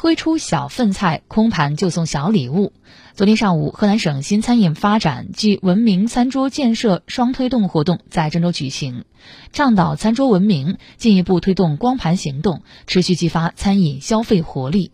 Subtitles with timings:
[0.00, 2.72] 推出小份菜空盘就送小礼物。
[3.14, 9.04] 昨天上午河南省新餐饮发展暨文明餐桌建设双推动活动在郑州举行。
[9.52, 14.92] 倡导餐桌文明进一步推动光盘行动持续激发餐饮消费活力。